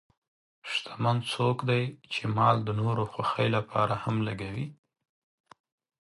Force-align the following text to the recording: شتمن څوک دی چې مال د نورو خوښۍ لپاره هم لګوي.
شتمن 0.71 1.17
څوک 1.33 1.57
دی 1.69 1.83
چې 2.13 2.21
مال 2.35 2.57
د 2.65 2.69
نورو 2.81 3.03
خوښۍ 3.11 3.47
لپاره 3.57 3.95
هم 4.03 4.15
لګوي. 4.27 4.67